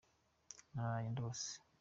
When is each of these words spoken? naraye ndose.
naraye 0.73 1.07
ndose. 1.13 1.49